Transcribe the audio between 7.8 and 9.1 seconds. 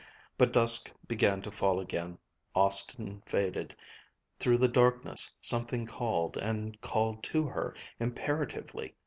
imperatively.